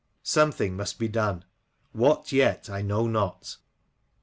[0.23, 1.45] Something must be done.
[1.91, 3.57] What, yet, I know not."